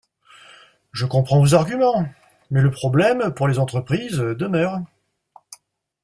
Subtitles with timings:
[0.93, 2.07] Je comprends vos arguments,
[2.49, 4.79] mais le problème, pour les entreprises, demeure.